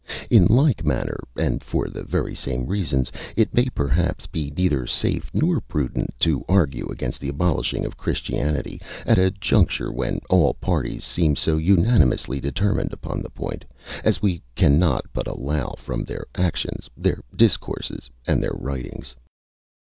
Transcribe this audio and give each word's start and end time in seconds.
In 0.31 0.47
like 0.47 0.83
manner, 0.83 1.19
and 1.37 1.63
for 1.63 1.87
the 1.87 2.03
very 2.03 2.33
same 2.33 2.65
reasons, 2.65 3.11
it 3.35 3.53
may 3.53 3.65
perhaps 3.69 4.25
be 4.25 4.51
neither 4.57 4.87
safe 4.87 5.29
nor 5.31 5.61
prudent 5.61 6.11
to 6.21 6.43
argue 6.49 6.87
against 6.91 7.21
the 7.21 7.29
abolishing 7.29 7.85
of 7.85 7.97
Christianity, 7.97 8.81
at 9.05 9.19
a 9.19 9.29
juncture 9.29 9.91
when 9.91 10.19
all 10.27 10.55
parties 10.55 11.03
seem 11.03 11.35
so 11.35 11.55
unanimously 11.57 12.39
determined 12.39 12.93
upon 12.93 13.21
the 13.21 13.29
point, 13.29 13.63
as 14.03 14.23
we 14.23 14.41
cannot 14.55 15.05
but 15.13 15.27
allow 15.27 15.75
from 15.77 16.03
their 16.03 16.25
actions, 16.33 16.89
their 16.97 17.21
discourses, 17.35 18.09
and 18.25 18.41
their 18.41 18.55
writings. 18.55 19.13